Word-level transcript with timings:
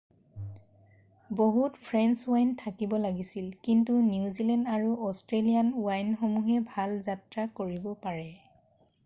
বহুত 1.41 1.75
French 1.89 2.31
wine 2.35 2.55
থাকিব 2.61 2.95
লাগিছিল 3.03 3.51
কিন্তু 3.67 3.99
নিউজিলেণ্ড 4.07 4.73
আৰু 4.79 4.97
অষ্ট্ৰেলীয়ান 5.11 5.71
ৱাইনসমূহে 5.85 6.65
ভাল 6.73 6.99
যাত্ৰা 7.11 7.47
কৰিব 7.63 7.89
পাৰে৷ 8.09 8.35